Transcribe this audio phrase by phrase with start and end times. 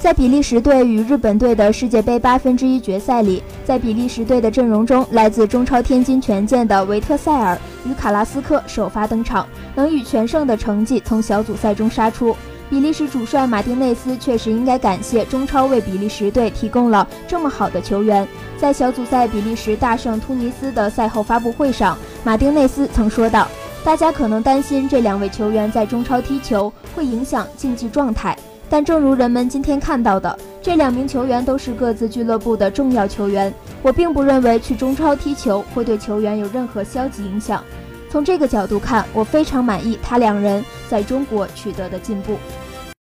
[0.00, 12.34] 在比利时队与日本队的世界杯八分之一决赛里，在比利时队的阵容中，来自中超天津权健的维特塞尔与卡拉斯科首发登场，能以全胜的成绩从小组赛中杀出。
[12.70, 18.26] 比利时主帅马丁内斯确实应该感谢中超为比利时队提供了这么好的球员。
[18.56, 23.48] 在小组赛比利时大胜突尼斯的赛后发布会上，马丁内斯曾说道
[23.82, 28.36] ：“大家可能担心这两位球员在中超踢球会影响竞技状态。”
[28.70, 33.52] 但正如人们今天看到的，这两名球员都是各自俱乐部的重要球员。
[33.82, 37.62] 我并不认为去中超踢球会对球员有任何消极影响。
[38.10, 42.36] 从这个角度看，我非常满意他两人在中国取得的进步。